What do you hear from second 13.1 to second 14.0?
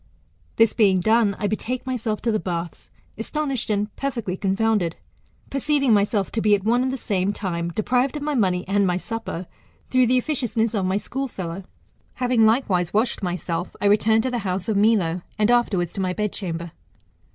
myself, I